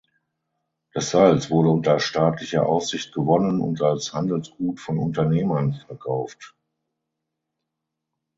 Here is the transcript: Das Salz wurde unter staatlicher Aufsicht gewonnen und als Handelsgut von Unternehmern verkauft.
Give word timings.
Das 0.95 1.11
Salz 1.11 1.51
wurde 1.51 1.69
unter 1.69 1.99
staatlicher 1.99 2.65
Aufsicht 2.65 3.13
gewonnen 3.13 3.61
und 3.61 3.83
als 3.83 4.13
Handelsgut 4.13 4.79
von 4.79 4.97
Unternehmern 4.97 5.75
verkauft. 5.85 6.55